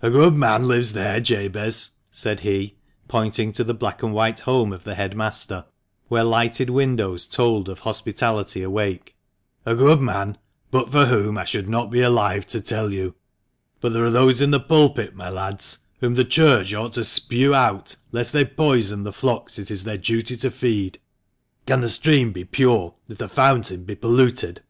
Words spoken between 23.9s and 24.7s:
polluted